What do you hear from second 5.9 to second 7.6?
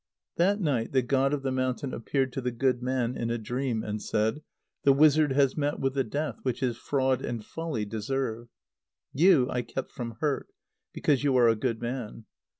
the death which his fraud and